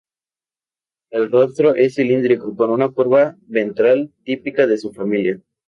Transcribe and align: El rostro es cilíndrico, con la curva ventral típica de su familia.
El 1.11 1.29
rostro 1.31 1.75
es 1.75 1.93
cilíndrico, 1.93 2.55
con 2.55 2.79
la 2.79 2.89
curva 2.89 3.37
ventral 3.41 4.11
típica 4.23 4.65
de 4.65 4.79
su 4.79 4.91
familia. 4.91 5.39